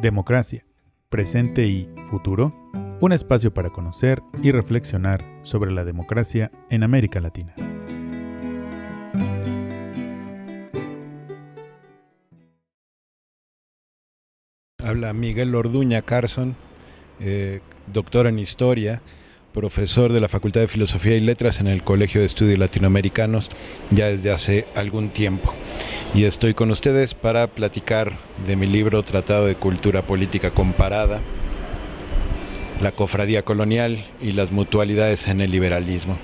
[0.00, 0.66] Democracia,
[1.08, 2.54] presente y futuro,
[3.00, 7.54] un espacio para conocer y reflexionar sobre la democracia en América Latina.
[14.84, 16.56] Habla Miguel Orduña Carson,
[17.18, 19.00] eh, doctor en historia,
[19.54, 23.50] profesor de la Facultad de Filosofía y Letras en el Colegio de Estudios Latinoamericanos
[23.90, 25.54] ya desde hace algún tiempo.
[26.16, 28.14] Y estoy con ustedes para platicar
[28.46, 31.20] de mi libro Tratado de Cultura Política Comparada,
[32.80, 36.16] la cofradía colonial y las mutualidades en el liberalismo.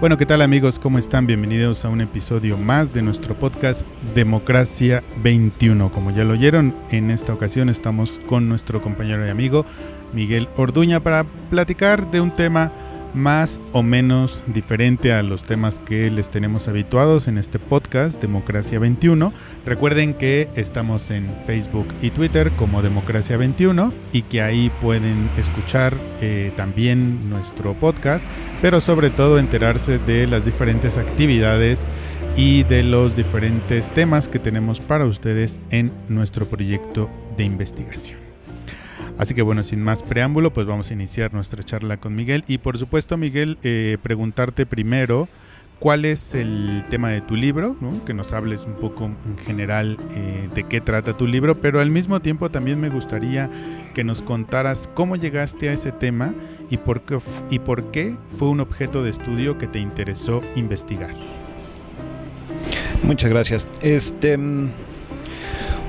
[0.00, 0.80] Bueno, ¿qué tal amigos?
[0.80, 1.28] ¿Cómo están?
[1.28, 5.92] Bienvenidos a un episodio más de nuestro podcast Democracia 21.
[5.92, 9.66] Como ya lo oyeron, en esta ocasión estamos con nuestro compañero y amigo
[10.12, 12.72] Miguel Orduña para platicar de un tema
[13.14, 18.78] más o menos diferente a los temas que les tenemos habituados en este podcast Democracia
[18.78, 19.32] 21.
[19.66, 25.96] Recuerden que estamos en Facebook y Twitter como Democracia 21 y que ahí pueden escuchar
[26.20, 28.26] eh, también nuestro podcast,
[28.62, 31.90] pero sobre todo enterarse de las diferentes actividades
[32.36, 38.29] y de los diferentes temas que tenemos para ustedes en nuestro proyecto de investigación.
[39.20, 42.42] Así que bueno, sin más preámbulo, pues vamos a iniciar nuestra charla con Miguel.
[42.48, 45.28] Y por supuesto, Miguel, eh, preguntarte primero
[45.78, 47.76] cuál es el tema de tu libro,
[48.06, 51.90] que nos hables un poco en general eh, de qué trata tu libro, pero al
[51.90, 53.50] mismo tiempo también me gustaría
[53.92, 56.32] que nos contaras cómo llegaste a ese tema
[56.70, 57.18] y por qué,
[57.50, 61.14] y por qué fue un objeto de estudio que te interesó investigar.
[63.02, 63.68] Muchas gracias.
[63.82, 64.70] Este, mm,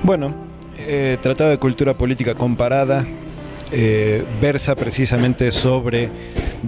[0.02, 0.34] bueno,
[0.76, 3.06] eh, Tratado de Cultura Política Comparada
[3.72, 6.10] eh, versa precisamente sobre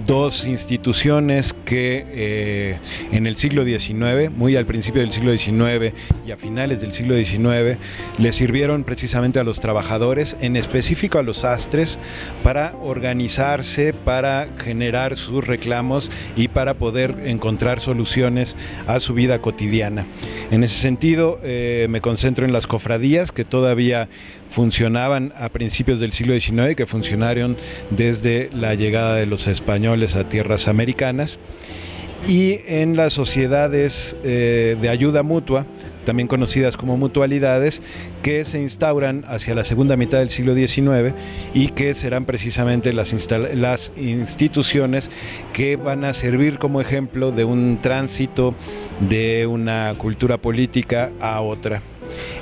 [0.07, 2.79] dos instituciones que eh,
[3.11, 5.93] en el siglo XIX, muy al principio del siglo XIX
[6.25, 7.77] y a finales del siglo XIX,
[8.17, 11.99] le sirvieron precisamente a los trabajadores, en específico a los sastres,
[12.43, 18.55] para organizarse, para generar sus reclamos y para poder encontrar soluciones
[18.87, 20.07] a su vida cotidiana.
[20.51, 24.09] En ese sentido, eh, me concentro en las cofradías que todavía
[24.55, 27.57] funcionaban a principios del siglo XIX, que funcionaron
[27.89, 31.39] desde la llegada de los españoles a tierras americanas,
[32.25, 35.65] y en las sociedades eh, de ayuda mutua,
[36.05, 37.81] también conocidas como mutualidades,
[38.23, 41.13] que se instauran hacia la segunda mitad del siglo XIX
[41.53, 43.13] y que serán precisamente las,
[43.55, 45.11] las instituciones
[45.51, 48.55] que van a servir como ejemplo de un tránsito
[49.01, 51.81] de una cultura política a otra.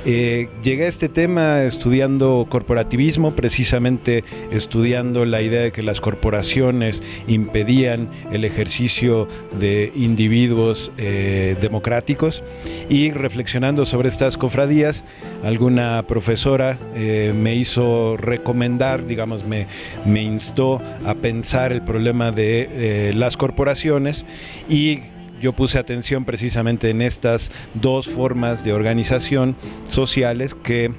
[0.06, 7.02] Eh, llegué a este tema estudiando corporativismo, precisamente estudiando la idea de que las corporaciones
[7.28, 12.44] impedían el ejercicio de individuos eh, democráticos
[12.90, 15.06] y reflexionando sobre estas cofradías,
[15.44, 19.68] alguna profesora eh, me hizo recomendar, digamos, me,
[20.06, 24.26] me instó a pensar el problema de las corporaciones
[24.68, 25.00] y
[25.44, 29.58] yo puse atención precisamente en estas dos formas de organización
[29.90, 30.94] sociales que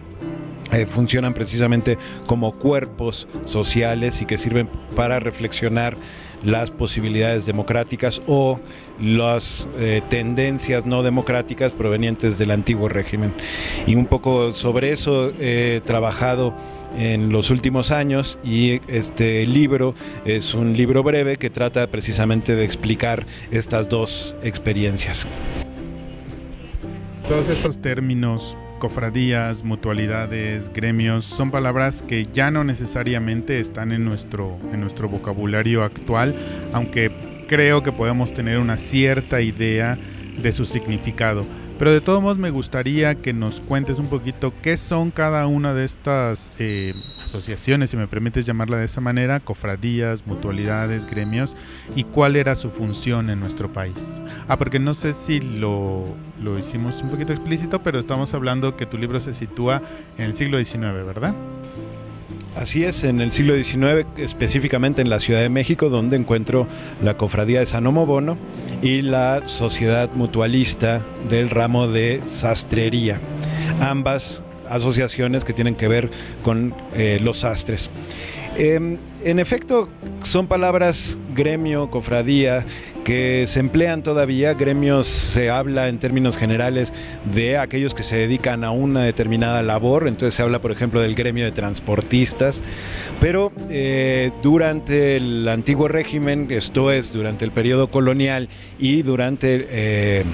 [0.70, 1.96] eh, funcionan precisamente
[2.26, 5.96] como cuerpos sociales y que sirven para reflexionar
[6.44, 8.60] las posibilidades democráticas o
[9.00, 13.34] las eh, tendencias no democráticas provenientes del antiguo régimen.
[13.86, 16.54] Y un poco sobre eso he trabajado
[16.96, 19.94] en los últimos años y este libro
[20.24, 25.26] es un libro breve que trata precisamente de explicar estas dos experiencias.
[27.28, 34.58] Todos estos términos, cofradías, mutualidades, gremios, son palabras que ya no necesariamente están en nuestro,
[34.74, 36.34] en nuestro vocabulario actual,
[36.74, 37.10] aunque
[37.48, 39.96] creo que podemos tener una cierta idea
[40.36, 41.46] de su significado.
[41.78, 45.74] Pero de todos modos me gustaría que nos cuentes un poquito qué son cada una
[45.74, 51.56] de estas eh, asociaciones, si me permites llamarla de esa manera, cofradías, mutualidades, gremios,
[51.96, 54.20] y cuál era su función en nuestro país.
[54.46, 56.04] Ah, porque no sé si lo,
[56.40, 59.82] lo hicimos un poquito explícito, pero estamos hablando que tu libro se sitúa
[60.16, 61.34] en el siglo XIX, ¿verdad?
[62.56, 66.68] Así es, en el siglo XIX, específicamente en la Ciudad de México, donde encuentro
[67.02, 68.38] la Cofradía de San Bono
[68.80, 73.20] y la Sociedad Mutualista del ramo de sastrería.
[73.80, 76.10] Ambas asociaciones que tienen que ver
[76.42, 77.90] con eh, los sastres.
[78.56, 79.88] Em, en efecto,
[80.22, 82.64] son palabras gremio, cofradía,
[83.04, 84.54] que se emplean todavía.
[84.54, 86.92] Gremios se habla en términos generales
[87.32, 90.06] de aquellos que se dedican a una determinada labor.
[90.06, 92.62] Entonces se habla, por ejemplo, del gremio de transportistas.
[93.20, 98.48] Pero eh, durante el antiguo régimen, esto es, durante el periodo colonial
[98.78, 99.66] y durante...
[99.68, 100.24] Eh,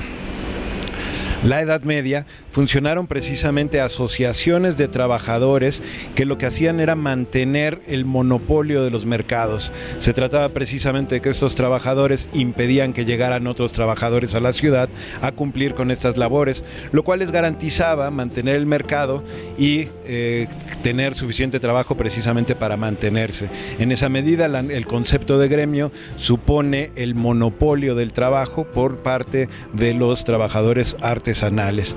[1.43, 5.82] la Edad Media funcionaron precisamente asociaciones de trabajadores
[6.14, 9.73] que lo que hacían era mantener el monopolio de los mercados.
[9.99, 14.88] Se trataba precisamente de que estos trabajadores impedían que llegaran otros trabajadores a la ciudad
[15.23, 19.23] a cumplir con estas labores, lo cual les garantizaba mantener el mercado
[19.58, 20.49] y eh,
[20.82, 23.49] tener suficiente trabajo precisamente para mantenerse.
[23.79, 29.94] En esa medida el concepto de gremio supone el monopolio del trabajo por parte de
[29.94, 31.97] los trabajadores artesanales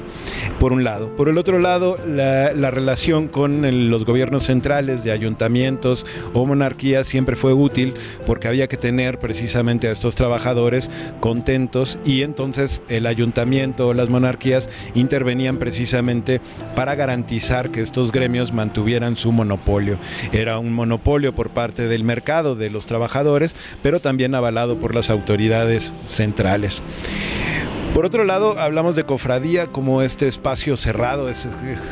[0.60, 1.16] por un lado.
[1.16, 7.36] Por el otro lado, la, relación con los gobiernos centrales de ayuntamientos o monarquías siempre
[7.36, 7.94] fue útil
[8.26, 14.10] porque había que tener precisamente a estos trabajadores contentos y entonces el ayuntamiento o las
[14.10, 16.42] monarquías intervenían precisamente
[16.76, 19.98] para garantizar que estos gremios mantuvieran su monopolio.
[20.32, 25.10] Era un monopolio por parte del mercado de los trabajadores, pero también avalado por las
[25.10, 26.82] autoridades centrales.
[27.94, 31.30] Por otro lado, hablamos de cofradía como este espacio cerrado,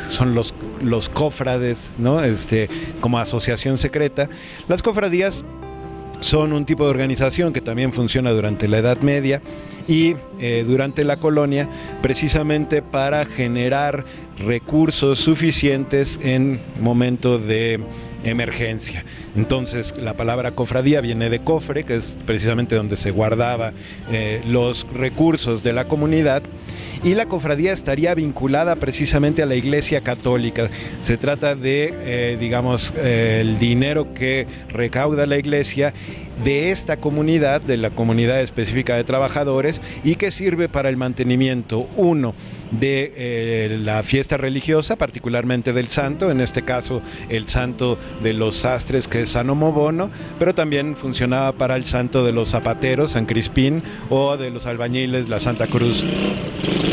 [0.09, 2.23] son los, cofrades, ¿no?
[2.23, 2.69] Este,
[3.01, 4.27] como asociación secreta.
[4.67, 5.45] Las cofradías
[6.19, 9.43] son un tipo de organización que también funciona durante la Edad Media
[9.87, 11.69] y eh, durante la colonia
[12.01, 14.03] precisamente para generar
[14.43, 17.79] recursos suficientes en momento de
[18.23, 19.03] emergencia.
[19.35, 23.73] Entonces la palabra cofradía viene de cofre, que es precisamente donde se guardaba
[24.11, 26.43] eh, los recursos de la comunidad
[27.03, 30.69] y la cofradía estaría vinculada precisamente a la Iglesia Católica.
[30.99, 35.93] Se trata de, eh, digamos, eh, el dinero que recauda la Iglesia
[36.43, 41.87] de esta comunidad, de la comunidad específica de trabajadores, y que sirve para el mantenimiento,
[41.97, 42.33] uno,
[42.71, 48.55] de eh, la fiesta religiosa, particularmente del santo, en este caso el santo de los
[48.57, 53.25] sastres, que es San Omobono, pero también funcionaba para el santo de los zapateros, San
[53.25, 56.03] Crispín, o de los albañiles, la Santa Cruz.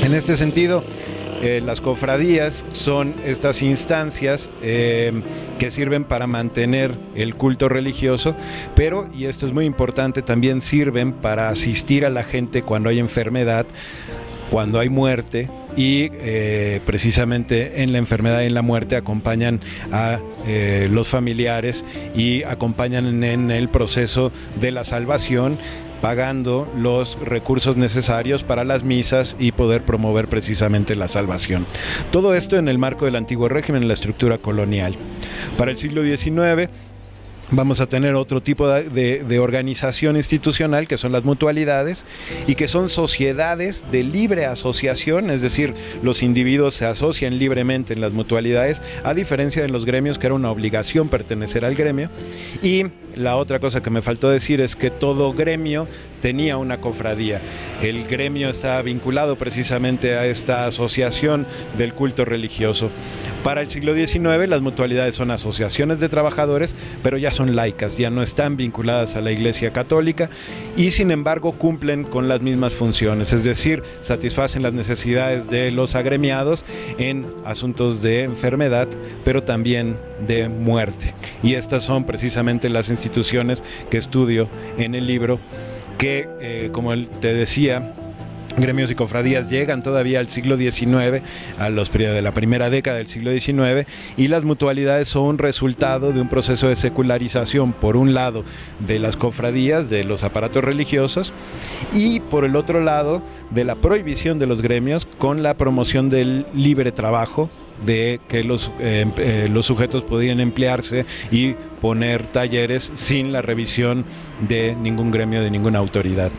[0.03, 0.83] En este sentido,
[1.43, 5.13] eh, las cofradías son estas instancias eh,
[5.59, 8.35] que sirven para mantener el culto religioso,
[8.75, 12.99] pero, y esto es muy importante, también sirven para asistir a la gente cuando hay
[12.99, 13.67] enfermedad,
[14.51, 15.49] cuando hay muerte
[15.79, 19.61] y eh, precisamente en la enfermedad y en la muerte acompañan
[19.93, 20.19] a
[20.91, 21.85] los familiares
[22.15, 25.59] y acompañan en el proceso de la salvación
[26.01, 31.67] pagando los recursos necesarios para las misas y poder promover precisamente la salvación.
[32.11, 34.95] Todo esto en el marco del antiguo régimen, en la estructura colonial.
[35.57, 36.71] Para el siglo XIX,
[37.51, 42.05] vamos a tener otro tipo de, organización institucional que son las mutualidades
[42.47, 48.01] y que son sociedades de libre asociación, es decir, los individuos se asocian libremente en
[48.01, 52.11] las mutualidades, a diferencia de los gremios que era una obligación pertenecer al gremio.
[52.63, 55.87] Y la otra cosa que me faltó decir es que todo gremio
[56.21, 57.41] tenía una cofradía.
[57.83, 61.47] El gremio está vinculado precisamente a esta asociación
[61.77, 62.91] del culto religioso.
[63.45, 68.11] Para el siglo XIX las mutualidades son asociaciones de trabajadores, pero ya son laicas, ya
[68.11, 70.29] no están vinculadas a la Iglesia Católica
[70.77, 75.95] y sin embargo cumplen con las mismas funciones, es decir, satisfacen las necesidades de los
[75.95, 76.65] agremiados
[76.99, 78.89] en asuntos de enfermedad,
[79.25, 79.97] pero también
[80.27, 81.15] de muerte.
[81.45, 85.39] Y estas son precisamente las instituciones que estudio en el libro
[85.97, 87.95] que, eh, como te decía,
[88.57, 91.23] gremios y cofradías llegan todavía al siglo XIX,
[91.59, 96.21] a los de la primera década del siglo XIX, y las mutualidades son resultado de
[96.21, 98.45] un proceso de secularización, por un lado,
[98.81, 101.33] de las cofradías, de los aparatos religiosos,
[101.93, 106.47] y por el otro lado, de la prohibición de los gremios con la promoción del
[106.55, 107.51] libre trabajo
[107.85, 114.05] de que los, eh, eh, los sujetos podían emplearse y poner talleres sin la revisión
[114.41, 116.33] de ningún gremio, de ninguna autoridad.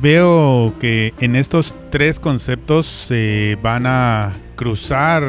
[0.00, 5.22] Veo que en estos tres conceptos se van a cruzar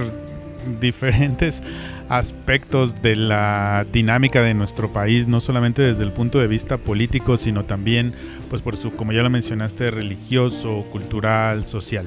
[0.79, 1.61] diferentes
[2.09, 7.37] aspectos de la dinámica de nuestro país, no solamente desde el punto de vista político,
[7.37, 8.13] sino también,
[8.49, 12.05] pues por su, como ya lo mencionaste, religioso, cultural, social.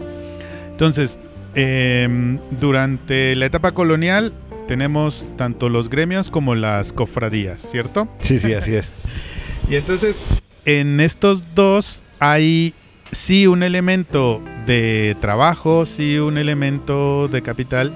[0.71, 1.19] Entonces,
[1.55, 4.33] Em, durante la etapa colonial
[4.69, 8.07] tenemos tanto los gremios como las cofradías, ¿cierto?
[8.21, 8.93] Sí, sí, así es.
[9.69, 10.19] y entonces,
[10.67, 12.75] en estos dos hay
[13.13, 17.93] sí un elemento de trabajo, sí un elemento de capital,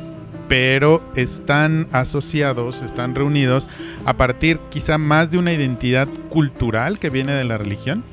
[0.48, 3.68] pero están asociados, están reunidos
[4.04, 8.04] a partir quizá más de una identidad cultural que viene de la religión.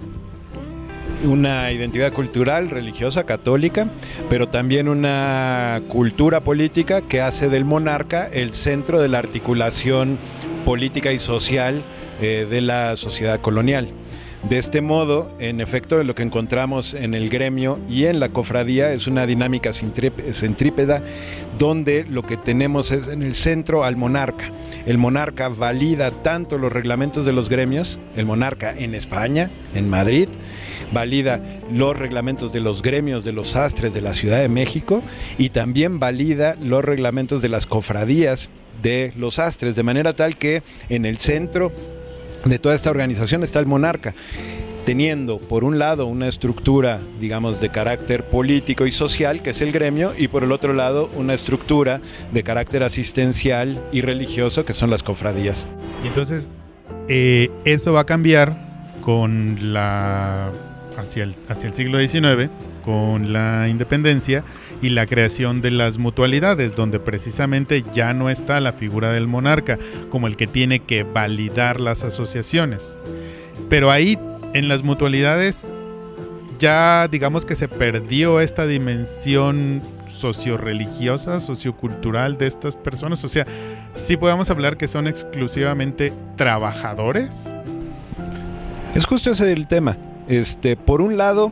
[1.21, 3.89] una identidad cultural, religiosa, católica,
[4.29, 10.17] pero también una cultura política que hace del monarca el centro de la articulación
[10.63, 11.83] política y social
[12.21, 13.89] eh, de la sociedad colonial.
[14.47, 18.93] De este modo, en efecto, lo que encontramos en el gremio y en la cofradía
[18.93, 21.03] es una dinámica centrípeda
[21.57, 24.49] donde lo que tenemos es en el centro al monarca.
[24.85, 30.29] El monarca valida tanto los reglamentos de los gremios, el monarca en España, en Madrid,
[30.93, 35.03] valida los reglamentos de los gremios de los sastres de la Ciudad de México
[35.37, 38.49] y también valida los reglamentos de las cofradías
[38.81, 41.73] de los sastres, de manera tal que en el centro
[42.45, 44.13] de toda esta organización está el monarca
[44.85, 49.71] teniendo por un lado una estructura, digamos, de carácter político y social, que es el
[49.71, 54.89] gremio, y por el otro lado una estructura de carácter asistencial y religioso, que son
[54.89, 55.67] las cofradías.
[56.03, 56.49] Entonces,
[57.07, 60.51] eh, eso va a cambiar con la
[60.99, 62.49] hacia el, hacia el siglo XIX,
[62.83, 64.43] con la independencia
[64.81, 69.77] y la creación de las mutualidades, donde precisamente ya no está la figura del monarca
[70.09, 72.97] como el que tiene que validar las asociaciones.
[73.69, 74.17] Pero ahí,
[74.53, 75.65] en las mutualidades,
[76.59, 83.23] ya digamos que se perdió esta dimensión socio-religiosa, sociocultural de estas personas.
[83.23, 83.47] O sea,
[83.93, 87.49] sí podemos hablar que son exclusivamente trabajadores.
[88.95, 89.97] Es justo ese el tema.
[90.29, 91.51] Este, por un lado,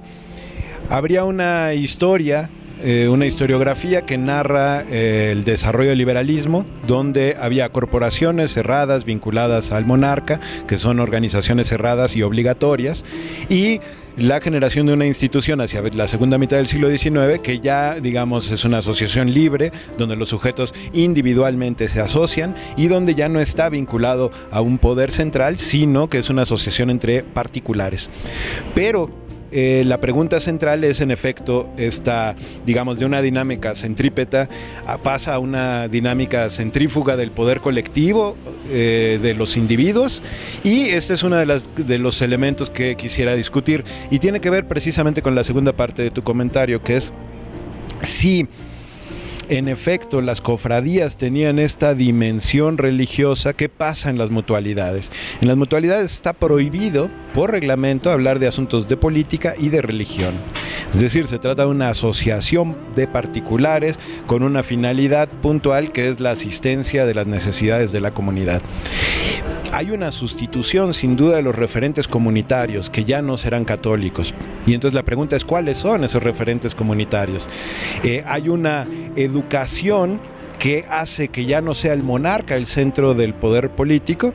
[0.90, 2.50] habría una historia
[2.84, 9.72] eh, una historiografía que narra eh, el desarrollo del liberalismo, donde había corporaciones cerradas vinculadas
[9.72, 13.04] al monarca, que son organizaciones cerradas y obligatorias,
[13.50, 13.80] y
[14.18, 18.52] la generación de una institución hacia la segunda mitad del siglo XIX que ya, digamos,
[18.52, 23.70] es una asociación libre, donde los sujetos individualmente se asocian y donde ya no está
[23.70, 28.10] vinculado a un poder central, sino que es una asociación entre particulares.
[28.74, 32.36] Pero eh, la pregunta central es en efecto esta,
[32.66, 34.50] digamos, de una dinámica centrípeta
[35.04, 38.36] pasa a una dinámica centrífuga del poder colectivo
[38.70, 40.22] eh, de los individuos
[40.64, 43.84] y este es uno de, los elementos que quisiera discutir.
[44.12, 47.14] Y tiene que ver precisamente con la segunda parte de tu comentario que es
[48.02, 48.48] si
[49.50, 55.12] en efecto las cofradías tenían esta dimensión religiosa, ¿qué pasa en las mutualidades?
[55.42, 60.34] En las mutualidades está prohibido por reglamento hablar de asuntos de política y de religión.
[60.92, 66.20] Es decir, se trata de una asociación de particulares con una finalidad puntual que es
[66.20, 68.62] la asistencia de las necesidades de la comunidad
[69.78, 74.34] hay una sustitución sin duda de los referentes comunitarios que ya no serán católicos.
[74.66, 77.48] Y entonces la pregunta es cuáles son esos referentes comunitarios.
[78.04, 80.20] Eh, hay una educación
[80.60, 84.34] que hace que ya no sea el monarca el centro del poder político,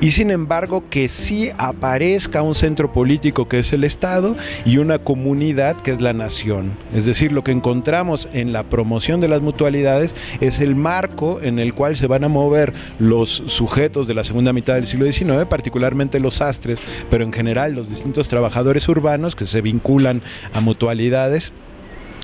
[0.00, 4.98] y sin embargo que sí aparezca un centro político que es el Estado y una
[4.98, 6.78] comunidad que es la nación.
[6.94, 11.58] Es decir, lo que encontramos en la promoción de las mutualidades es el marco en
[11.58, 15.44] el cual se van a mover los sujetos de la segunda mitad del siglo XIX,
[15.48, 20.22] particularmente los sastres, pero en general los distintos trabajadores urbanos que se vinculan
[20.54, 21.52] a mutualidades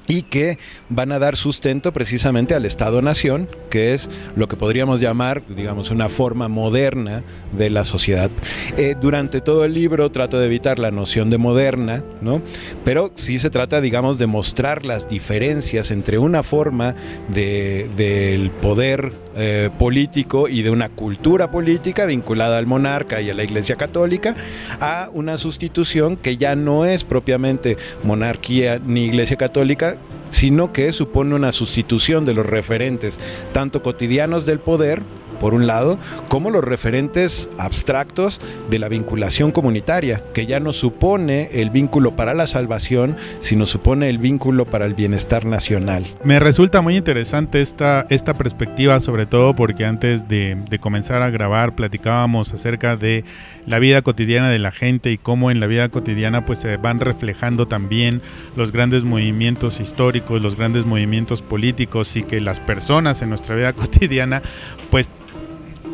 [0.06, 0.58] y que
[0.88, 6.08] van a dar sustento precisamente al Estado-Nación, que es lo que podríamos llamar, digamos, una
[6.08, 7.22] forma moderna
[7.52, 8.30] de la sociedad.
[8.76, 12.42] Eh, durante todo el libro trato de evitar la noción de moderna, ¿no?
[12.84, 16.94] pero sí se trata, digamos, de mostrar las diferencias entre una forma
[17.28, 23.44] del poder eh, político y de una cultura política vinculada al monarca y a la
[23.44, 24.34] Iglesia Católica,
[24.80, 29.98] a una sustitución que ya no es propiamente monarquía ni Iglesia Católica,
[30.30, 33.20] sino que supone una sustitución de los referentes,
[33.52, 35.02] tanto cotidianos del poder,
[35.36, 38.40] por un lado, como los referentes abstractos
[38.70, 44.08] de la vinculación comunitaria, que ya no supone el vínculo para la salvación, sino supone
[44.08, 46.04] el vínculo para el bienestar nacional.
[46.24, 51.30] Me resulta muy interesante esta, esta perspectiva, sobre todo porque antes de, de comenzar a
[51.30, 53.24] grabar platicábamos acerca de
[53.66, 57.00] la vida cotidiana de la gente y cómo en la vida cotidiana pues se van
[57.00, 58.22] reflejando también
[58.56, 63.72] los grandes movimientos históricos, los grandes movimientos políticos y que las personas en nuestra vida
[63.74, 64.42] cotidiana
[64.90, 65.10] pues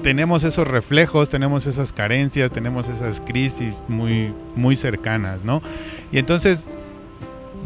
[0.02, 5.62] tenemos esos reflejos, tenemos esas carencias, tenemos esas crisis muy, muy cercanas, ¿no?
[6.10, 6.66] Y entonces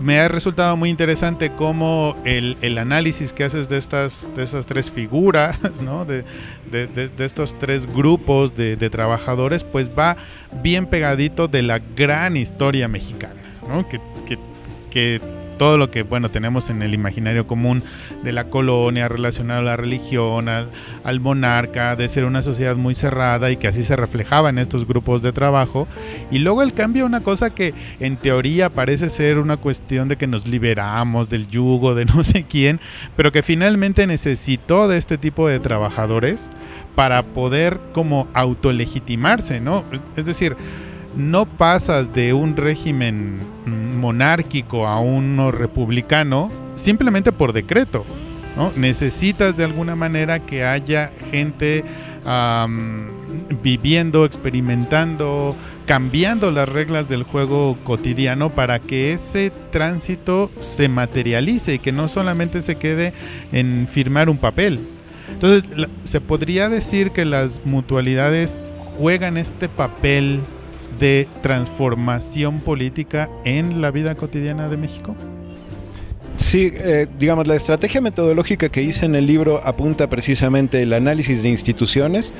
[0.00, 4.90] me ha resultado muy interesante cómo el, análisis que haces de estas, de estas tres
[4.90, 6.04] figuras, ¿no?
[6.04, 6.24] de,
[7.18, 10.16] estos tres grupos de, trabajadores, pues va
[10.62, 13.88] bien pegadito de la gran historia mexicana, ¿no?
[13.88, 13.98] que,
[14.90, 15.20] que
[15.56, 17.82] todo lo que, bueno, tenemos en el imaginario común
[18.22, 23.50] de la colonia relacionado a la religión, al, monarca, de ser una sociedad muy cerrada
[23.50, 25.88] y que así se reflejaba en estos grupos de trabajo.
[26.30, 30.26] Y luego el cambio una cosa que en teoría parece ser una cuestión de que
[30.26, 32.80] nos liberamos del yugo de no sé quién,
[33.16, 36.50] pero que finalmente necesitó de este tipo de trabajadores
[36.94, 39.84] para poder como autolegitimarse, ¿no?
[40.16, 40.56] Es decir,
[41.16, 48.04] no pasas de un régimen monárquico a uno republicano simplemente por decreto.
[48.56, 48.72] ¿no?
[48.76, 51.84] Necesitas de alguna manera que haya gente
[53.62, 55.54] viviendo, experimentando,
[55.86, 62.08] cambiando las reglas del juego cotidiano para que ese tránsito se materialice y que no
[62.08, 63.12] solamente se quede
[63.52, 64.80] en firmar un papel.
[65.30, 68.60] Entonces, se podría decir que las mutualidades
[68.98, 70.40] juegan este papel
[70.98, 75.14] de transformación política en la vida cotidiana de México?
[76.36, 81.42] Sí, eh, digamos, la estrategia metodológica que hice en el libro apunta precisamente el análisis
[81.42, 82.32] de instituciones.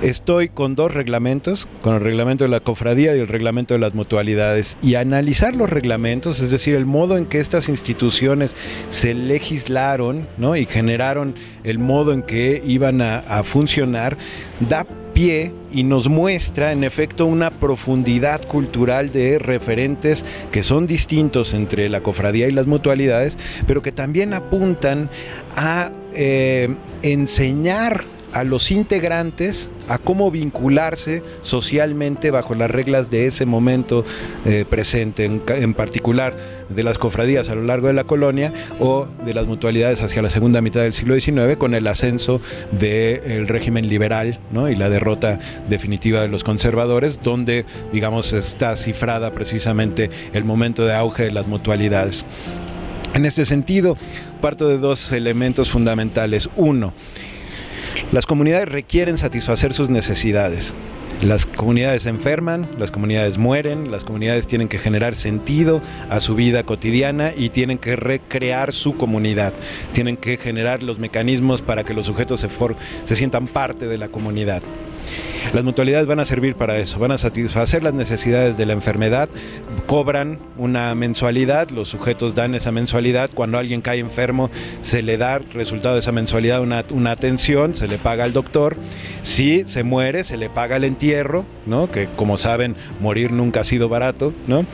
[0.00, 3.94] Estoy con dos reglamentos, con el reglamento de la cofradía y el reglamento de las
[3.94, 4.78] mutualidades.
[4.82, 8.54] Y analizar los reglamentos, es decir, el modo en que estas instituciones
[8.88, 10.56] se legislaron ¿no?
[10.56, 11.34] y generaron
[11.64, 14.16] el modo en que iban a, a funcionar,
[14.60, 14.86] da
[15.20, 22.02] y nos muestra en efecto una profundidad cultural de referentes que son distintos entre la
[22.02, 23.36] cofradía y las mutualidades,
[23.66, 25.10] pero que también apuntan
[25.56, 33.44] a eh, enseñar a los integrantes a cómo vincularse socialmente bajo las reglas de ese
[33.44, 34.04] momento
[34.44, 36.36] eh, presente, en, particular
[36.68, 40.30] de las cofradías a lo largo de la colonia o de las mutualidades hacia la
[40.30, 44.38] segunda mitad del siglo XIX con el ascenso del régimen liberal
[44.70, 50.94] y la derrota definitiva de los conservadores, donde digamos está cifrada precisamente el momento de
[50.94, 52.24] auge de las mutualidades.
[53.14, 53.96] En este sentido,
[54.40, 56.48] parto de dos elementos fundamentales.
[56.54, 56.94] Uno,
[58.12, 60.74] las comunidades requieren satisfacer sus necesidades.
[61.22, 66.34] Las comunidades se enferman, las comunidades mueren, las comunidades tienen que generar sentido a su
[66.34, 69.52] vida cotidiana y tienen que recrear su comunidad.
[69.92, 72.48] Tienen que generar los mecanismos para que los sujetos se,
[73.04, 74.62] se sientan parte de la comunidad.
[75.52, 79.28] Las mutualidades van a servir para eso, van a satisfacer las necesidades de la enfermedad,
[79.86, 84.50] cobran una mensualidad, los sujetos dan esa mensualidad, cuando alguien cae enfermo
[84.80, 88.76] se le da resultado de esa mensualidad una, una atención, se le paga al doctor,
[89.22, 91.90] si se muere se le paga el entierro, ¿no?
[91.90, 94.64] que como saben morir nunca ha sido barato, ¿no?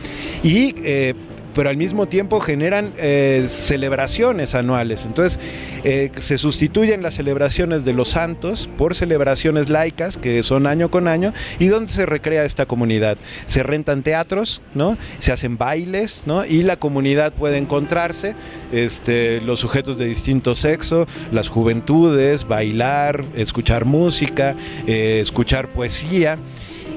[0.42, 1.14] y eh,
[1.56, 5.06] pero al mismo tiempo generan eh, celebraciones anuales.
[5.06, 5.40] Entonces,
[5.84, 11.08] eh, se sustituyen las celebraciones de los santos por celebraciones laicas, que son año con
[11.08, 13.16] año, y donde se recrea esta comunidad.
[13.46, 14.98] Se rentan teatros, ¿no?
[15.18, 16.44] Se hacen bailes, ¿no?
[16.44, 18.34] Y la comunidad puede encontrarse,
[18.70, 24.54] este, los sujetos de distinto sexo, las juventudes, bailar, escuchar música,
[24.86, 26.36] eh, escuchar poesía.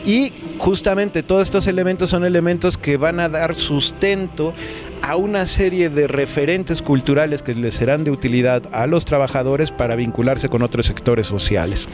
[0.10, 4.56] Y justamente todos estos elementos son elementos que van a dar sustento
[5.04, 9.95] a una serie de referentes culturales que les serán de utilidad a los trabajadores para
[9.95, 11.88] vincularse con otros sectores sociales.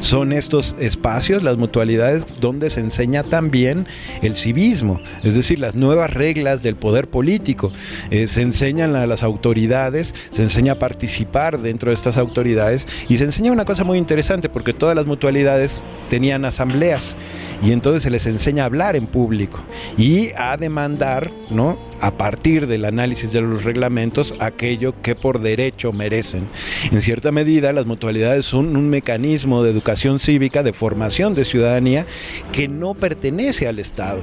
[0.00, 3.86] Son estos espacios, las mutualidades, donde se enseña también
[4.22, 7.72] el civismo, es decir, las nuevas reglas del poder político.
[8.10, 13.16] Eh, se enseñan a las autoridades, se enseña a participar dentro de estas autoridades y
[13.16, 17.16] se enseña una cosa muy interesante porque todas las mutualidades tenían asambleas
[17.62, 19.60] y entonces se les enseña a hablar en público
[19.96, 21.78] y a demandar, ¿no?
[22.00, 26.48] A partir del análisis de los reglamentos aquello que por derecho merecen.
[26.90, 32.06] En cierta medida, las mutualidades son un mecanismo de educación cívica, de formación de ciudadanía
[32.52, 34.20] que no pertenece al Estado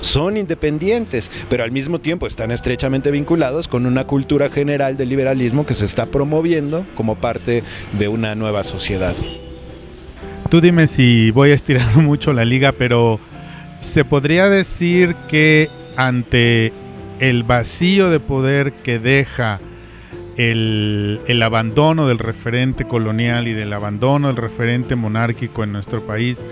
[0.00, 5.66] son independientes, pero al mismo tiempo están estrechamente vinculados con una cultura general del liberalismo
[5.66, 7.62] que se está promoviendo como parte
[7.98, 9.16] de una nueva sociedad.
[10.50, 13.20] Tú dime si voy a estirar mucho la liga, pero
[13.80, 16.72] se podría decir que ante
[17.20, 19.60] el vacío de poder que deja
[20.36, 26.46] el, abandono del referente colonial y del abandono del referente monárquico en nuestro país,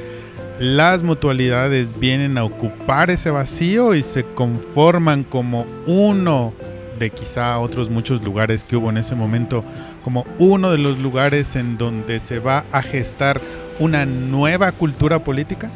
[0.58, 6.52] las mutualidades vienen a ocupar ese vacío y se conforman como uno
[6.98, 9.64] de quizá otros muchos lugares que hubo en ese momento,
[10.02, 13.40] como uno de los lugares en donde se va a gestar
[13.78, 15.70] una nueva cultura política?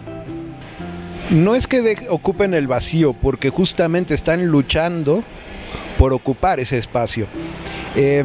[1.30, 5.22] No es que ocupen el vacío, porque justamente están luchando
[5.98, 7.26] por ocupar ese espacio.
[7.96, 8.24] Eh,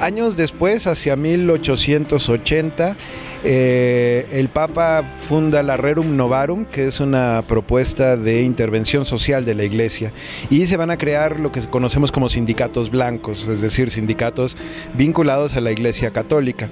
[0.00, 2.96] años después, hacia 1880,
[3.44, 9.54] eh, el Papa funda la Rerum Novarum, que es una propuesta de intervención social de
[9.54, 10.12] la Iglesia,
[10.50, 14.56] y se van a crear lo que conocemos como sindicatos blancos, es decir, sindicatos
[14.94, 16.68] vinculados a la Iglesia Católica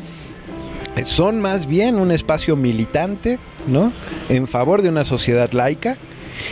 [1.05, 3.93] son más bien un espacio militante, ¿no?
[4.29, 5.97] En favor de una sociedad laica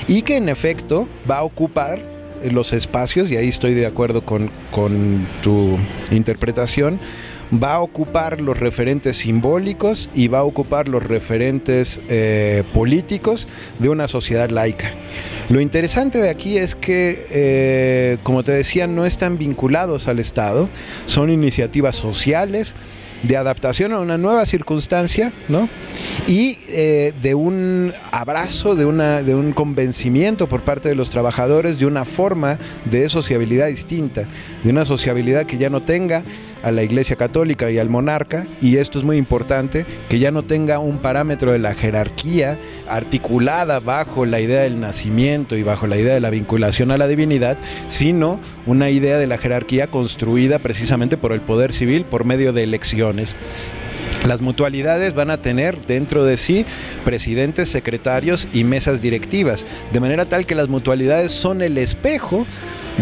[0.07, 2.15] y que en efecto va a ocupar
[2.51, 4.51] los espacios, y ahí estoy de acuerdo con,
[5.43, 5.77] tu
[6.11, 6.99] interpretación,
[7.53, 13.47] va a ocupar los referentes simbólicos y va a ocupar los referentes eh, políticos
[13.79, 14.91] de una sociedad laica.
[15.49, 20.69] Lo interesante de aquí es que, eh, como te decía, no están vinculados al Estado,
[21.07, 22.75] son iniciativas sociales
[23.27, 25.69] de adaptación a una nueva circunstancia, ¿no?
[26.27, 31.79] Y eh, de un abrazo, de, una, de un convencimiento por parte de los trabajadores
[31.79, 34.29] de una forma de sociabilidad distinta,
[34.63, 36.23] de una sociabilidad que ya no tenga
[36.65, 40.43] a la Iglesia Católica y al monarca, y esto es muy importante, que ya no
[40.43, 45.99] tenga un parámetro de la jerarquía articulada bajo la idea del nacimiento y bajo la
[45.99, 51.19] idea de la vinculación a la divinidad, sino una idea de la jerarquía construida precisamente
[51.19, 53.37] por el poder civil por medio de elecciones.
[54.27, 56.65] Las mutualidades van a tener dentro de sí
[57.05, 62.47] presidentes, secretarios y mesas directivas, de manera tal que las mutualidades son el espejo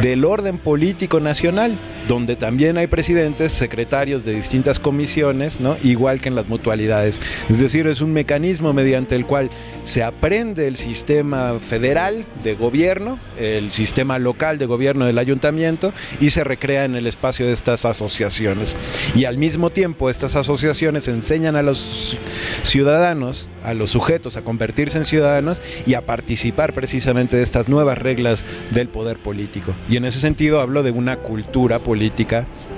[0.01, 5.77] del orden político nacional, donde también hay presidentes, secretarios de distintas comisiones, ¿no?
[5.83, 7.21] igual que en las mutualidades.
[7.49, 9.51] Es decir, es un mecanismo mediante el cual
[9.85, 16.31] se aprende el sistema federal de gobierno, el sistema local de gobierno del ayuntamiento y
[16.31, 18.75] se recrea en el espacio de estas asociaciones.
[19.15, 22.19] Y al mismo tiempo estas asociaciones enseñan a los
[22.65, 27.99] ciudadanos, a los sujetos a convertirse en ciudadanos y a participar precisamente de estas nuevas
[27.99, 29.75] reglas del poder político.
[29.88, 31.91] Y en ese sentido hablo de una cultura política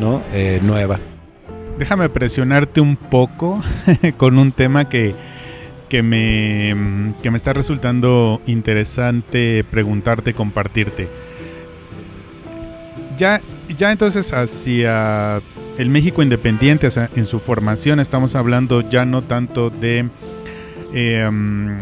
[0.00, 0.22] ¿no?
[0.32, 0.98] Eh, nueva.
[1.78, 3.62] Déjame presionarte un poco
[4.16, 5.14] con un tema que,
[5.88, 11.08] que, me, que me está resultando interesante preguntarte, compartirte.
[13.16, 13.40] Ya,
[13.76, 15.42] ya entonces hacia
[15.78, 20.08] el México independiente, en su formación, estamos hablando ya no tanto de,
[20.92, 21.78] em,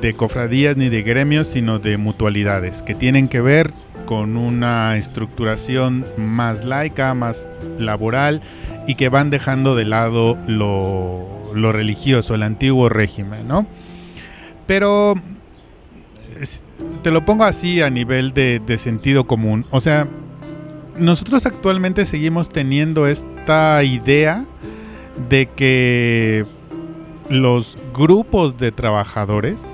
[0.00, 3.72] de cofradías ni de gremios, sino de mutualidades, que tienen que ver
[4.04, 8.40] con una estructuración más laica, más laboral
[8.86, 13.66] y que van dejando de lado lo, religioso, el antiguo régimen, ¿no?
[14.66, 15.14] Pero
[17.02, 19.66] te lo pongo así a nivel de, de sentido común.
[19.70, 20.08] O sea,
[20.96, 24.44] nosotros actualmente seguimos teniendo esta idea
[25.28, 26.46] de que
[27.28, 29.72] los grupos de trabajadores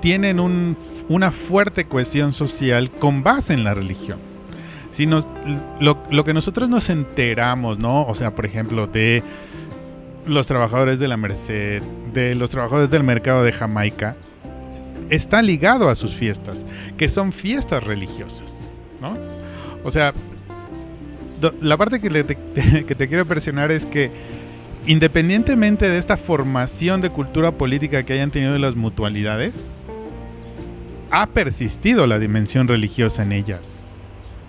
[0.00, 0.40] tienen
[1.08, 4.18] una fuerte cohesión social con base en la religión.
[4.90, 5.26] Si nos,
[5.80, 8.06] lo, que nosotros nos enteramos, ¿no?
[8.06, 9.22] O sea, por ejemplo, de
[10.26, 11.82] los trabajadores de la Merced,
[12.12, 14.16] de los trabajadores del mercado de Jamaica,
[15.10, 19.16] está ligado a sus fiestas, que son fiestas religiosas, ¿no?
[19.84, 20.12] O sea,
[21.60, 22.08] la parte que,
[22.86, 24.10] que te quiero presionar es que
[24.86, 29.70] independientemente de esta formación de cultura política que hayan tenido las mutualidades,
[31.10, 34.02] ha persistido la dimensión religiosa en ellas,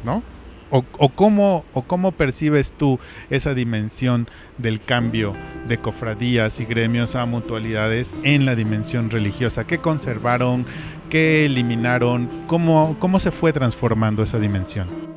[0.04, 0.24] ¿no?
[0.72, 3.00] O, cómo, ¿O cómo percibes tú
[3.32, 4.28] esa dimensión
[4.60, 5.34] del cambio
[5.68, 9.66] de cofradías y gremios a mutualidades en la dimensión religiosa?
[9.66, 10.68] ¿Qué conservaron?
[11.10, 12.30] ¿Qué eliminaron?
[12.46, 15.09] ¿Cómo, cómo se fue transformando esa dimensión?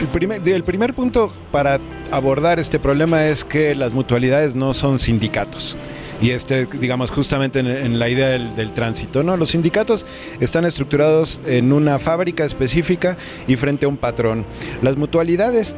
[0.00, 1.80] El primer, punto para
[2.10, 5.76] abordar este problema es que las mutualidades no son sindicatos
[6.20, 9.22] y este, digamos, justamente en, la idea del, tránsito.
[9.22, 9.36] ¿no?
[9.36, 10.04] Los sindicatos
[10.40, 14.44] están estructurados en una fábrica específica y frente a un patrón.
[14.82, 15.76] Las mutualidades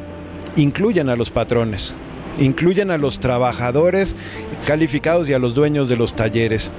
[0.55, 1.93] incluyen a los patrones,
[2.39, 4.15] incluyen a los trabajadores
[4.65, 6.71] calificados y a los dueños de los talleres,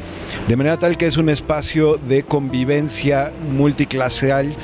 [0.48, 4.54] de manera tal que es un espacio de convivencia multiclaseal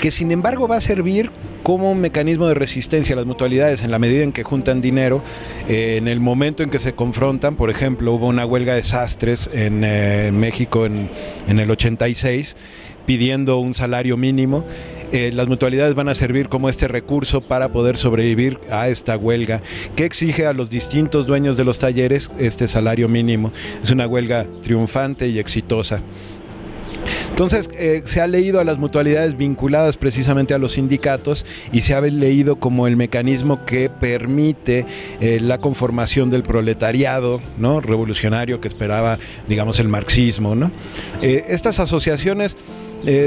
[0.00, 1.30] que sin embargo va a servir
[1.68, 5.22] como un mecanismo de resistencia a las mutualidades en la medida en que juntan dinero.
[5.68, 9.50] Eh, en el momento en que se confrontan, por ejemplo, hubo una huelga de sastres
[9.52, 11.10] en eh, México en,
[11.46, 12.56] el 86
[13.04, 14.64] pidiendo un salario mínimo.
[15.12, 19.60] Eh, las mutualidades van a servir como este recurso para poder sobrevivir a esta huelga
[19.94, 23.52] que exige a los distintos dueños de los talleres este salario mínimo.
[23.82, 26.00] Es una huelga triunfante y exitosa.
[27.38, 31.94] Entonces, eh, se ha leído a las mutualidades vinculadas precisamente a los sindicatos y se
[31.94, 34.86] ha leído como el mecanismo que permite
[35.20, 37.80] eh, la conformación del proletariado ¿no?
[37.80, 40.56] revolucionario que esperaba, digamos, el marxismo.
[40.56, 40.72] ¿no?
[41.22, 42.56] Eh, estas asociaciones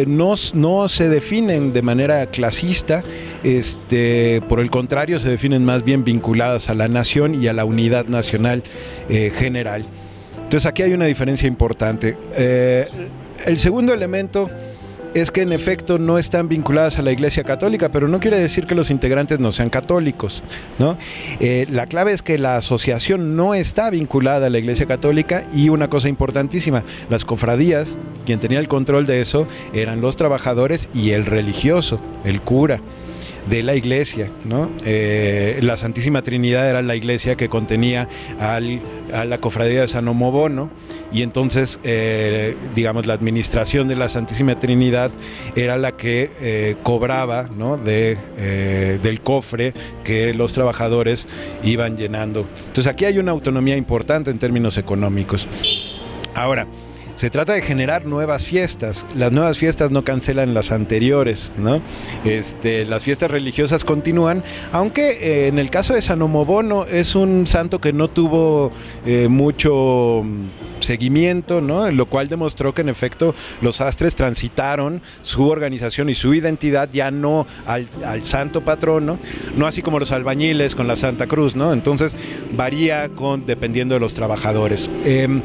[0.05, 3.03] no, no, se definen de manera clasista,
[3.45, 7.63] este, por el contrario, se definen más bien vinculadas a la nación y a la
[7.63, 8.63] unidad nacional
[9.07, 9.85] general.
[10.35, 12.17] Entonces aquí hay una diferencia importante.
[13.45, 14.49] El segundo elemento
[15.13, 18.65] es que en efecto no están vinculadas a la Iglesia Católica, pero no quiere decir
[18.65, 20.41] que los integrantes no sean católicos.
[20.79, 20.97] ¿no?
[21.39, 25.69] Eh, la clave es que la asociación no está vinculada a la Iglesia Católica y
[25.69, 31.11] una cosa importantísima, las cofradías, quien tenía el control de eso eran los trabajadores y
[31.11, 32.79] el religioso, el cura
[33.47, 34.29] de la iglesia.
[34.45, 34.71] ¿no?
[34.85, 38.07] Eh, la Santísima Trinidad era la iglesia que contenía
[38.39, 38.81] al,
[39.13, 40.69] a la cofradía de San Omobono
[41.11, 45.11] y entonces, eh, digamos, la administración de la Santísima Trinidad
[45.55, 47.77] era la que eh, cobraba ¿no?
[47.77, 48.17] de,
[49.01, 49.73] del cofre
[50.03, 51.27] que los trabajadores
[51.63, 52.47] iban llenando.
[52.67, 55.47] Entonces aquí hay una autonomía importante en términos económicos.
[56.33, 56.65] Ahora,
[57.21, 59.05] se trata de generar nuevas fiestas.
[59.13, 61.79] Las nuevas fiestas no cancelan las anteriores, ¿no?
[62.25, 67.45] Este, las fiestas religiosas continúan, aunque eh, en el caso de San Omobono es un
[67.45, 68.71] santo que no tuvo
[69.05, 71.91] eh, mucho mm, seguimiento, ¿no?
[71.91, 77.11] Lo cual demostró que en efecto los astres transitaron su organización y su identidad ya
[77.11, 77.85] no al,
[78.23, 79.19] santo patrono,
[79.55, 81.71] no así como los albañiles con la Santa Cruz, ¿no?
[81.71, 82.17] Entonces
[82.53, 84.89] varía con dependiendo de los trabajadores.
[85.05, 85.43] Em,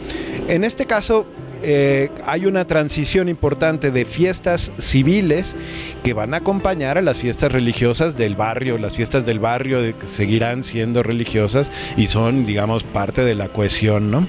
[0.48, 1.26] en este caso,
[1.62, 5.56] eh, hay una transición importante de fiestas civiles
[6.04, 8.78] que van a acompañar a las fiestas religiosas del barrio.
[8.78, 14.28] Las fiestas del barrio seguirán siendo religiosas y son, digamos, parte de la cohesión, ¿no?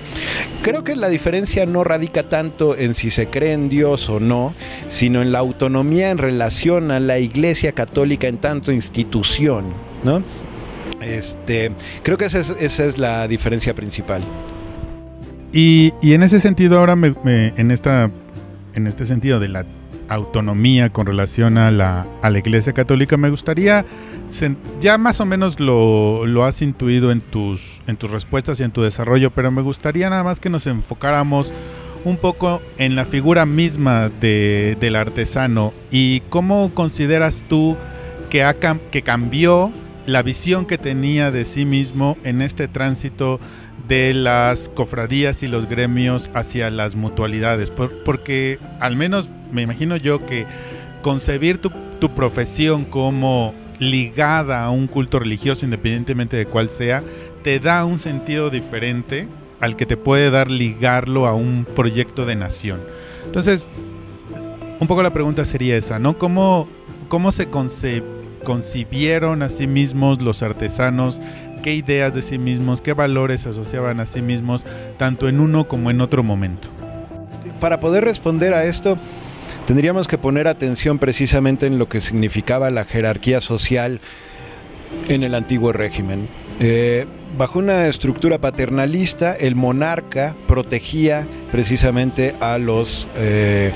[0.62, 4.54] Creo que la diferencia no radica tanto en si se cree en Dios o no,
[4.88, 9.66] sino en la autonomía en relación a la Iglesia Católica en tanto institución,
[10.04, 10.24] ¿no?
[11.02, 11.72] Este,
[12.04, 14.24] creo que esa es la diferencia principal.
[15.54, 17.14] Y, en ese sentido, ahora me,
[17.56, 18.12] en, esta,
[18.74, 19.66] en este sentido de la
[20.10, 23.86] autonomía con relación a la, a la Iglesia Católica, me gustaría,
[24.80, 28.72] ya más o menos lo, lo, has intuido en tus, en tus respuestas y en
[28.72, 31.54] tu desarrollo, pero me gustaría nada más que nos enfocáramos
[32.04, 37.76] un poco en la figura misma de, del artesano y cómo consideras tú
[38.30, 39.72] que, ha, que cambió
[40.06, 43.40] la visión que tenía de sí mismo en este tránsito
[43.88, 50.26] de las cofradías y los gremios hacia las mutualidades, porque al menos me imagino yo
[50.26, 50.46] que
[51.02, 51.72] concebir tu,
[52.16, 57.04] profesión como ligada a un culto religioso, independientemente de cuál sea,
[57.44, 59.28] te da un sentido diferente
[59.60, 62.82] al que te puede dar ligarlo a un proyecto de nación.
[63.26, 63.70] Entonces,
[64.80, 66.18] un poco la pregunta sería esa, ¿no?
[66.18, 66.68] ¿Cómo,
[67.08, 67.48] cómo se
[68.44, 71.20] concibieron a sí mismos los artesanos
[71.58, 74.66] qué ideas de sí mismos, qué valores asociaban a sí mismos,
[74.98, 76.70] tanto en uno como en otro momento.
[77.60, 78.98] Para poder responder a esto,
[79.66, 84.00] tendríamos que poner atención precisamente en lo que significaba la jerarquía social
[85.10, 86.28] en el antiguo régimen.
[86.60, 87.06] Eh,
[87.38, 93.72] bajo una estructura paternalista, el monarca protegía precisamente a los eh,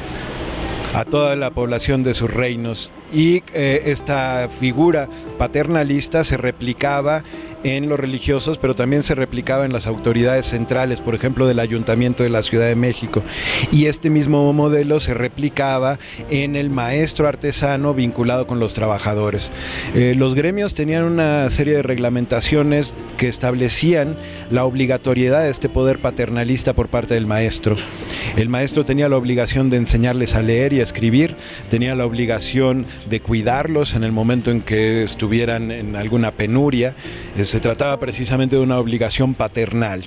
[0.94, 7.24] a toda la población de sus reinos y eh, esta figura paternalista se replicaba
[7.63, 12.24] en los religiosos, pero también se replicaba en las autoridades centrales, por ejemplo, del Ayuntamiento
[12.24, 13.21] de la Ciudad de México.
[13.71, 19.52] Y este mismo modelo se replicaba en el maestro artesano vinculado con los trabajadores.
[19.93, 24.17] Eh, los gremios tenían una serie de reglamentaciones que establecían
[24.50, 27.76] la obligatoriedad de este poder paternalista por parte del maestro.
[28.38, 31.36] El maestro tenía la obligación de enseñarles a leer y a escribir,
[31.69, 36.96] tenía la obligación de cuidarlos en el momento en que estuvieran en alguna penuria.
[37.42, 40.06] Se trataba precisamente de una obligación paternal.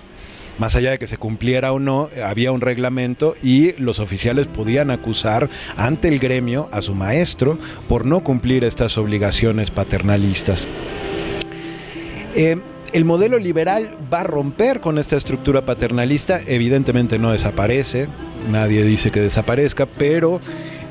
[0.59, 4.91] Más allá de que se cumpliera o no, había un reglamento y los oficiales podían
[4.91, 10.69] acusar ante el gremio a su maestro por no cumplir estas obligaciones paternalistas.
[12.37, 12.57] Eh,
[12.95, 18.07] el modelo liberal va a romper con esta estructura paternalista, evidentemente no desaparece,
[18.49, 20.41] nadie dice que desaparezca, pero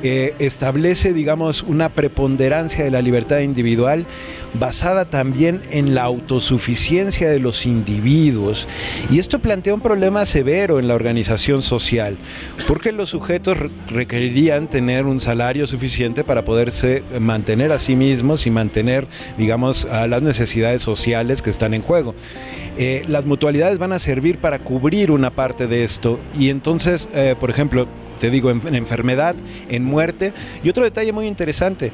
[0.05, 4.05] eh, establece, digamos, una preponderancia de la libertad individual
[4.53, 8.67] basada también en la autosuficiencia de los individuos.
[9.09, 12.17] Y esto plantea un problema severo en la organización social,
[12.67, 18.51] porque los sujetos requerirían tener un salario suficiente para poderse mantener a sí mismos y
[18.51, 21.92] mantener, digamos, a las necesidades sociales que están en juego.
[22.77, 26.19] Eh, las mutualidades van a servir para cubrir una parte de esto.
[26.37, 27.87] Y entonces, eh, por ejemplo,
[28.19, 29.35] te digo, en, enfermedad,
[29.69, 30.33] en muerte.
[30.63, 31.91] Y otro detalle muy interesante,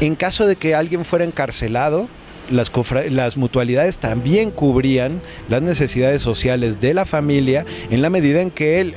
[0.00, 2.08] en caso de que alguien fuera encarcelado,
[2.50, 2.70] las,
[3.10, 8.80] las mutualidades también cubrían las necesidades sociales de la familia en la medida en que
[8.80, 8.94] el,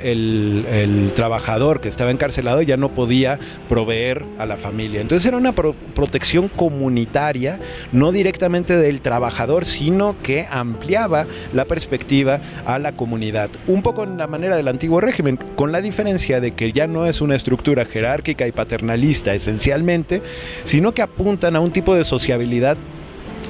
[0.67, 5.01] el, trabajador que estaba encarcelado ya no podía proveer a la familia.
[5.01, 7.59] Entonces era una protección comunitaria,
[7.91, 13.49] no directamente del trabajador, sino que ampliaba la perspectiva a la comunidad.
[13.67, 17.05] Un poco en la manera del antiguo régimen, con la diferencia de que ya no
[17.05, 20.21] es una estructura jerárquica y paternalista esencialmente,
[20.65, 22.77] sino que apuntan a un tipo de sociabilidad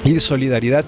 [0.04, 0.84] y solidaridad,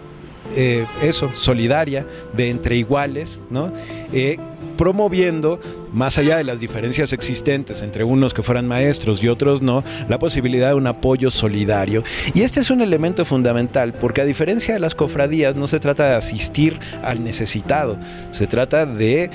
[0.56, 3.72] eh, eso, solidaria, de entre iguales, ¿no?
[4.12, 4.38] Eh,
[4.76, 5.60] promoviendo,
[5.92, 10.18] más allá de las diferencias existentes entre unos que fueran maestros y otros no, la
[10.18, 12.02] posibilidad de un apoyo solidario.
[12.34, 16.08] Y este es un elemento fundamental, porque a diferencia de las cofradías, no se trata
[16.08, 17.98] de asistir al necesitado,
[18.30, 19.30] se trata de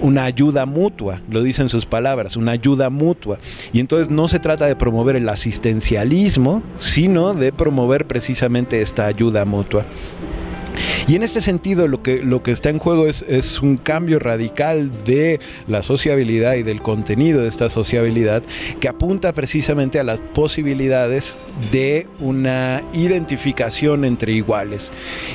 [0.00, 3.38] una ayuda mutua, lo dicen sus palabras, una ayuda mutua.
[3.72, 9.44] Y entonces no se trata de promover el asistencialismo, sino de promover precisamente esta ayuda
[9.44, 9.86] mutua.
[11.06, 14.18] Y en este sentido lo que, lo que está en juego es, es, un cambio
[14.18, 18.42] radical de la sociabilidad y del contenido de esta sociabilidad
[18.80, 21.36] que apunta precisamente a las posibilidades
[21.72, 24.90] de una identificación entre iguales.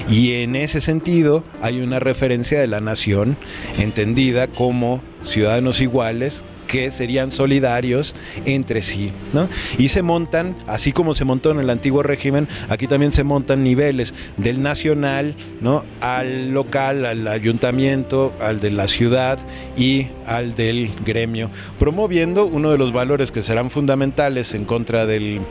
[0.10, 3.38] Y en ese sentido hay una referencia de la nación
[3.78, 9.12] entendida como ciudadanos iguales que serían solidarios entre sí.
[9.32, 9.48] ¿no?
[9.78, 13.64] Y se montan, así como se montó en el antiguo régimen, aquí también se montan
[13.64, 15.86] niveles del nacional ¿no?
[16.02, 19.38] al local, al ayuntamiento, al de la ciudad
[19.78, 25.42] y al del gremio, promoviendo uno de los valores que serán fundamentales en contra del,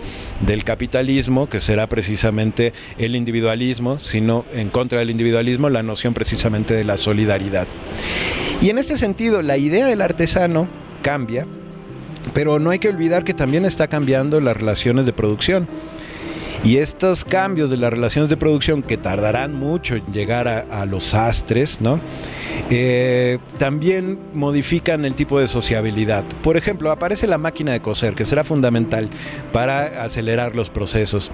[0.45, 6.75] del capitalismo, que será precisamente el individualismo, sino en contra del individualismo la noción precisamente
[6.75, 7.69] de la solidaridad.
[8.61, 11.47] Y en este sentido, la idea del artesano cambia,
[12.33, 15.69] pero no hay que olvidar que también está cambiando las relaciones de producción.
[16.65, 21.03] Y estos cambios de las relaciones de producción que tardarán mucho en llegar a, los
[21.03, 21.99] sastres, ¿no?
[22.71, 26.25] Eh, también modifican el tipo de sociabilidad.
[26.41, 29.09] Por ejemplo, aparece la máquina de coser, que será fundamental
[29.53, 31.33] para acelerar los procesos.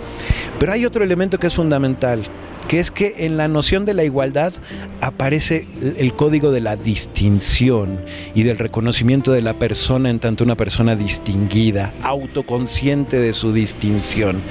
[0.58, 2.22] Pero hay otro elemento que es fundamental,
[2.68, 4.52] que es que en la noción de la igualdad
[5.00, 7.98] aparece el código de la distinción
[8.34, 14.42] y del reconocimiento de la persona en tanto una persona distinguida, autoconsciente de su distinción.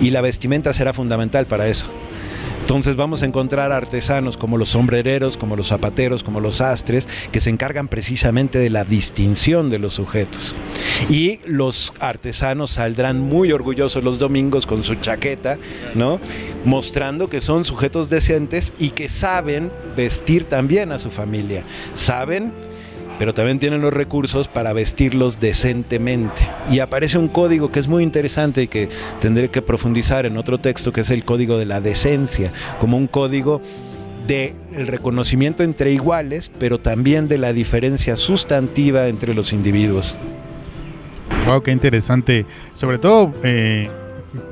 [0.00, 1.86] Y la vestimenta será fundamental para eso.
[2.66, 7.38] Entonces vamos a encontrar artesanos como los sombrereros, como los zapateros, como los astres, que
[7.38, 10.52] se encargan precisamente de la distinción de los sujetos.
[11.08, 15.58] Y los artesanos saldrán muy orgullosos los domingos con su chaqueta,
[15.94, 16.18] ¿no?
[16.64, 21.64] Mostrando que son sujetos decentes y que saben vestir también a su familia.
[21.94, 22.52] Saben
[23.18, 26.42] pero también tienen los recursos para vestirlos decentemente.
[26.70, 28.88] Y aparece un código que es muy interesante y que
[29.20, 33.06] tendré que profundizar en otro texto, que es el código de la decencia, como un
[33.06, 33.60] código
[34.26, 40.16] de el reconocimiento entre iguales, pero también de la diferencia sustantiva entre los individuos.
[41.46, 42.44] Wow, qué interesante.
[42.74, 43.88] Sobre todo eh,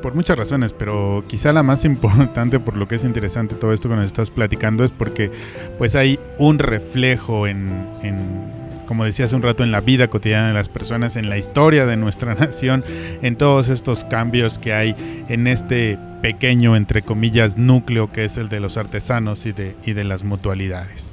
[0.02, 3.88] por muchas razones, pero quizá la más importante por lo que es interesante todo esto
[3.88, 5.30] que nos estás platicando es porque
[5.78, 8.53] pues hay un reflejo en,
[8.86, 11.86] como decía hace un rato, en la vida cotidiana de las personas, en la historia
[11.86, 12.84] de nuestra nación,
[13.22, 18.48] en todos estos cambios que hay en este pequeño, entre comillas, núcleo que es el
[18.48, 21.12] de los artesanos y de, y de las mutualidades.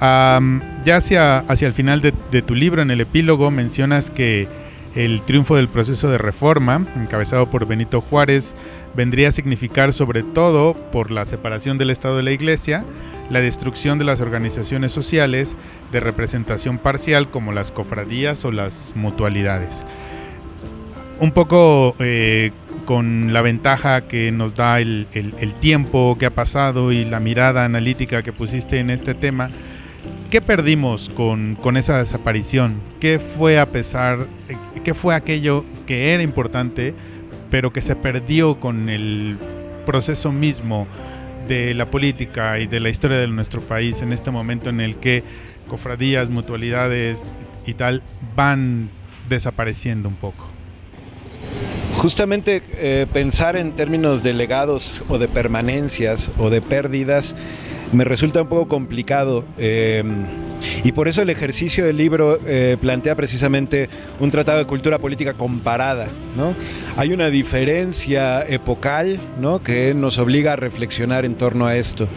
[0.00, 4.48] ya hacia, hacia el final de tu libro, en el epílogo, mencionas que
[4.94, 8.56] el triunfo del proceso de reforma, encabezado por Benito Juárez,
[8.96, 12.84] vendría a significar sobre todo por la separación del Estado de la Iglesia,
[13.30, 15.56] la destrucción de las organizaciones sociales
[15.92, 19.84] de representación parcial como las cofradías o las mutualidades.
[21.20, 22.52] Un poco eh,
[22.84, 25.06] con la ventaja que nos da el
[25.60, 29.50] tiempo que ha pasado y la mirada analítica que pusiste en este tema,
[30.30, 32.80] ¿Qué perdimos con, esa desaparición?
[33.00, 34.26] ¿Qué fue a pesar,
[34.84, 36.94] qué fue aquello que era importante,
[37.50, 39.38] pero que se perdió con el
[39.86, 40.86] proceso mismo
[41.48, 44.96] de la política y de la historia de nuestro país en este momento en el
[44.96, 45.24] que
[45.66, 47.24] cofradías, mutualidades
[47.66, 48.02] y tal
[48.36, 48.90] van
[49.28, 50.50] desapareciendo un poco?
[51.96, 57.34] Justamente eh, pensar en términos de legados o de permanencias o de pérdidas
[57.92, 59.44] me resulta un poco complicado.
[59.58, 60.02] Eh,
[60.84, 63.88] y por eso el ejercicio del libro eh, plantea precisamente
[64.20, 66.08] un tratado de cultura política comparada.
[66.36, 66.54] ¿no?
[66.96, 69.62] Hay una diferencia epocal ¿no?
[69.62, 72.08] que nos obliga a reflexionar en torno a esto.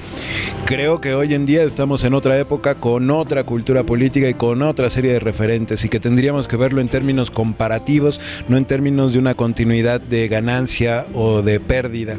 [0.66, 4.62] Creo que hoy en día estamos en otra época con otra cultura política y con
[4.62, 9.14] otra serie de referentes y que tendríamos que verlo en términos comparativos, no en términos
[9.14, 12.18] de una continuidad de ganancia o de pérdida.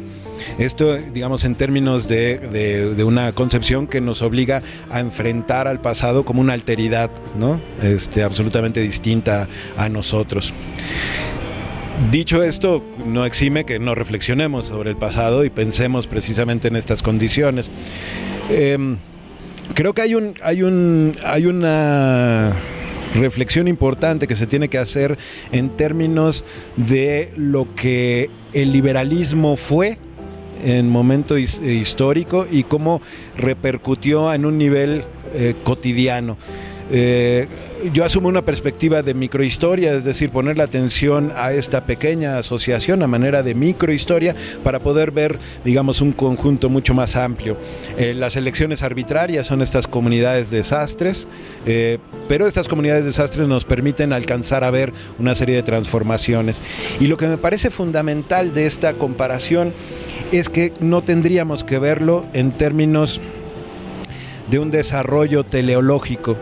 [0.57, 6.41] Esto, digamos, en términos de, una concepción que nos obliga a enfrentar al pasado como
[6.41, 7.59] una alteridad, ¿no?
[7.81, 10.53] Este, absolutamente distinta a nosotros.
[12.11, 17.01] Dicho esto, no exime que no reflexionemos sobre el pasado y pensemos precisamente en estas
[17.01, 17.69] condiciones.
[18.49, 18.97] Em,
[19.73, 22.53] creo que hay un, hay un, hay una
[23.15, 25.17] reflexión importante que se tiene que hacer
[25.51, 26.43] en términos
[26.75, 29.97] de lo que el liberalismo fue
[30.63, 33.01] en momento histórico y cómo
[33.37, 36.37] repercutió en un nivel eh, cotidiano.
[36.91, 37.47] Eh,
[37.91, 43.03] yo asumo una perspectiva de microhistoria, es decir, poner la atención a esta pequeña asociación
[43.03, 47.57] a manera de microhistoria para poder ver, digamos, un conjunto mucho más amplio.
[47.97, 51.27] Eh, las elecciones arbitrarias son estas comunidades desastres,
[51.65, 56.61] eh, pero estas comunidades desastres nos permiten alcanzar a ver una serie de transformaciones.
[56.99, 59.73] Y lo que me parece fundamental de esta comparación
[60.37, 63.21] es que no tendríamos que verlo en términos
[64.49, 66.37] de un desarrollo teleológico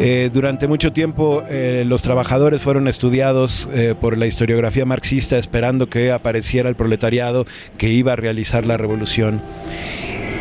[0.00, 5.88] eh, durante mucho tiempo eh, los trabajadores fueron estudiados eh, por la historiografía marxista esperando
[5.88, 7.46] que apareciera el proletariado
[7.78, 9.40] que iba a realizar la revolución.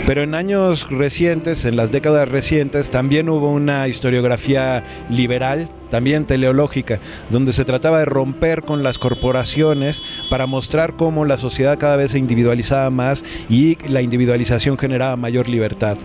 [0.05, 6.99] Pero en años recientes, en las décadas recientes, también hubo una historiografía liberal, también teleológica,
[7.29, 12.11] donde se trataba de romper con las corporaciones para mostrar cómo la sociedad cada vez
[12.11, 15.97] se individualizaba más y la individualización generaba mayor libertad.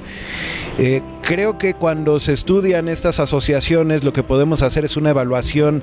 [0.79, 5.83] Eh, creo que cuando se estudian estas asociaciones lo que podemos hacer es una evaluación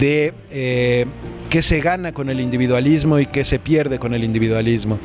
[0.00, 1.06] de eh,
[1.54, 4.98] qué se gana con el individualismo y qué se pierde con el individualismo,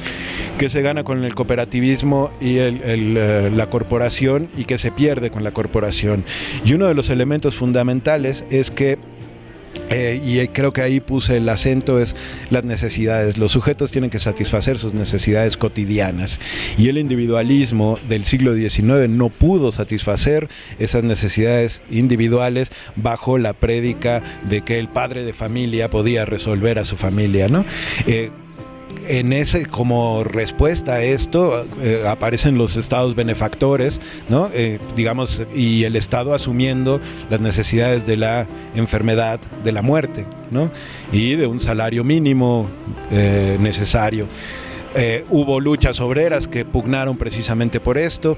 [0.58, 5.44] qué se gana con el cooperativismo y eh, la corporación y qué se pierde con
[5.44, 6.26] la corporación.
[6.66, 8.98] Y uno de los elementos fundamentales es que
[9.90, 12.16] eh, y creo que ahí puse el acento es
[12.50, 13.38] las necesidades.
[13.38, 16.40] Los sujetos tienen que satisfacer sus necesidades cotidianas
[16.78, 24.22] y el individualismo del siglo XIX no pudo satisfacer esas necesidades individuales bajo la prédica
[24.50, 27.66] de que el padre de familia podía resolver a su familia, ¿no?
[28.08, 28.32] Eh,
[29.08, 34.50] en ese, como respuesta a esto, eh, aparecen los estados benefactores, ¿no?
[34.54, 40.72] Eh, digamos, y el Estado asumiendo las necesidades de la enfermedad, de la muerte, ¿no?
[41.12, 42.70] Y de un salario mínimo
[43.12, 44.28] eh, necesario.
[44.96, 48.38] Eh, hubo luchas obreras que pugnaron precisamente por esto.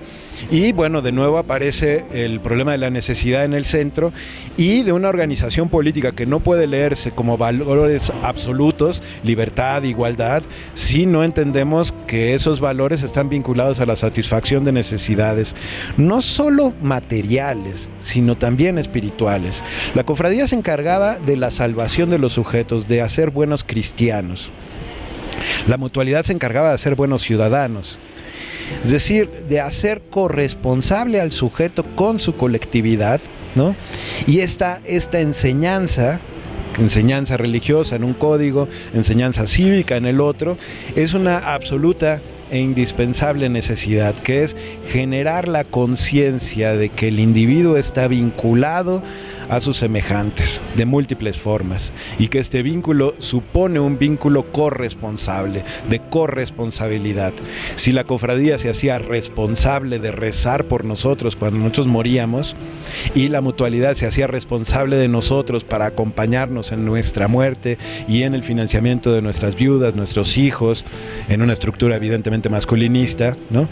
[0.50, 4.12] Y bueno, de nuevo aparece el problema de la necesidad en el centro
[4.58, 10.44] y de una organización política que no puede leerse como valores absolutos, libertad, igualdad,
[10.74, 15.56] si no entendemos que esos valores están vinculados a la satisfacción de necesidades,
[15.98, 19.64] no solo materiales, sino también espirituales.
[19.96, 24.52] La cofradía se encargaba de la salvación de los sujetos, de hacer buenos cristianos.
[25.68, 27.98] La mutualidad se encargaba de ser buenos ciudadanos,
[28.84, 33.22] es decir, de hacer corresponsable al sujeto con su colectividad,
[33.56, 33.76] ¿no?
[34.28, 36.20] Y esta, esta enseñanza
[36.80, 40.58] enseñanza religiosa en un código, enseñanza cívica en el otro,
[40.96, 44.58] es una absoluta e indispensable necesidad, que es
[44.90, 49.02] generar la conciencia de que el individuo está vinculado
[49.52, 56.00] a sus semejantes de múltiples formas y que este vínculo supone un vínculo corresponsable, de
[56.00, 57.34] corresponsabilidad.
[57.76, 62.56] Si la cofradía se hacía responsable de rezar por nosotros cuando nosotros moríamos
[63.14, 67.78] y la mutualidad se hacía responsable de nosotros para acompañarnos en nuestra muerte
[68.08, 70.86] y en el financiamiento de nuestras viudas, nuestros hijos,
[71.28, 73.68] en una estructura evidentemente masculinista, ¿no?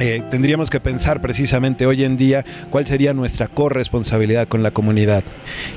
[0.00, 5.24] Eh, tendríamos que pensar precisamente hoy en día cuál sería nuestra corresponsabilidad con la comunidad.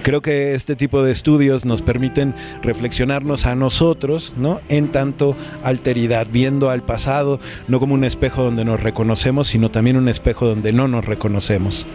[0.03, 4.61] Creo que este tipo de estudios nos permiten reflexionarnos a nosotros, ¿no?
[4.69, 9.97] En tanto alteridad, viendo al pasado no como un espejo donde nos reconocemos, sino también
[9.97, 11.87] un espejo donde no nos reconocemos.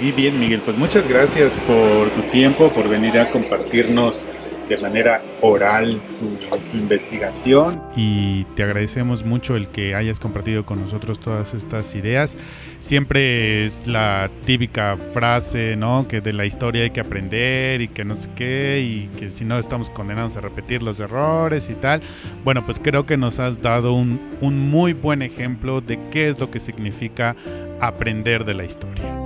[0.00, 4.24] Muy bien, Miguel, pues muchas gracias por tu tiempo, por venir a compartirnos
[4.68, 11.20] de manera oral tu, investigación y te agradecemos mucho el que hayas compartido con nosotros
[11.20, 12.36] todas estas ideas.
[12.80, 16.06] Siempre es la típica frase, ¿no?
[16.08, 19.44] Que de la historia hay que aprender y que no sé qué y que si
[19.44, 22.02] no estamos condenados a repetir los errores y tal.
[22.44, 26.38] Bueno, pues creo que nos has dado un, un muy buen ejemplo de qué es
[26.38, 27.36] lo que significa
[27.80, 29.25] aprender de la historia.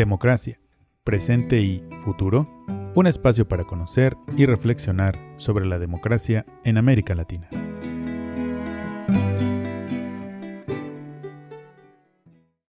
[0.00, 0.58] Democracia,
[1.04, 2.48] presente y futuro,
[2.94, 7.50] un espacio para conocer y reflexionar sobre la democracia en América Latina.